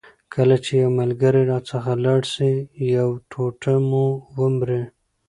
کله 0.33 0.55
چي 0.65 0.71
یو 0.81 0.89
ملګری 1.01 1.41
راڅخه 1.51 1.93
لاړ 2.05 2.21
سي 2.33 2.51
یو 2.95 3.09
ټوټه 3.31 3.73
مو 3.89 4.05
ومري. 4.37 4.81